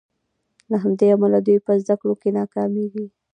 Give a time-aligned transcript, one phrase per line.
[0.71, 3.05] له همدې امله دوی په زدکړو کې ناکامیږي.